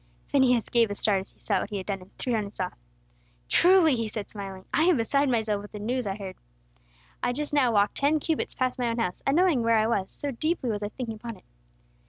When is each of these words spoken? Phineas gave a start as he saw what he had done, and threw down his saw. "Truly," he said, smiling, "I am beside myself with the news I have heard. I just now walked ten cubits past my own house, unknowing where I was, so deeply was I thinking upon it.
Phineas 0.29 0.67
gave 0.67 0.89
a 0.89 0.95
start 0.95 1.21
as 1.21 1.31
he 1.31 1.39
saw 1.39 1.59
what 1.59 1.69
he 1.69 1.77
had 1.77 1.85
done, 1.85 2.01
and 2.01 2.17
threw 2.17 2.33
down 2.33 2.45
his 2.45 2.55
saw. 2.55 2.71
"Truly," 3.47 3.93
he 3.93 4.07
said, 4.07 4.31
smiling, 4.31 4.65
"I 4.73 4.85
am 4.85 4.97
beside 4.97 5.29
myself 5.29 5.61
with 5.61 5.73
the 5.73 5.77
news 5.77 6.07
I 6.07 6.13
have 6.13 6.19
heard. 6.19 6.35
I 7.21 7.33
just 7.33 7.53
now 7.53 7.71
walked 7.71 7.97
ten 7.97 8.19
cubits 8.19 8.55
past 8.55 8.79
my 8.79 8.87
own 8.89 8.97
house, 8.97 9.21
unknowing 9.27 9.61
where 9.61 9.77
I 9.77 9.85
was, 9.85 10.17
so 10.19 10.31
deeply 10.31 10.71
was 10.71 10.81
I 10.81 10.89
thinking 10.89 11.17
upon 11.17 11.37
it. 11.37 11.45